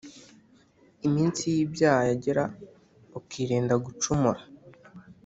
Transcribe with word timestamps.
iminsi 1.07 1.41
y’ibyaha 1.55 2.01
yagera, 2.09 2.43
ukirinda 3.19 3.75
gucumura. 3.85 4.41